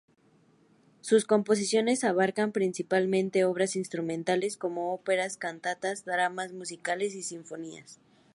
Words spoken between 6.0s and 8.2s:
dramas musicales y sinfonías.